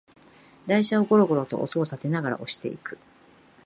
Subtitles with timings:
[0.65, 2.97] 台車をゴロゴロと音をたてながら押していく